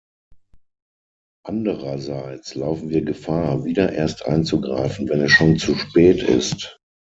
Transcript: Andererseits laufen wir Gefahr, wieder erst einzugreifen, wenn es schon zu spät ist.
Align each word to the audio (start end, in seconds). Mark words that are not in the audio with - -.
Andererseits 1.45 2.55
laufen 2.55 2.89
wir 2.89 3.03
Gefahr, 3.03 3.65
wieder 3.65 3.91
erst 3.93 4.25
einzugreifen, 4.25 5.07
wenn 5.09 5.21
es 5.21 5.31
schon 5.31 5.57
zu 5.59 5.75
spät 5.75 6.23
ist. 6.23 6.79